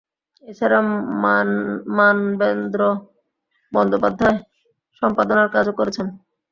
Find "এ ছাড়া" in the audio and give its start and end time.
0.43-0.79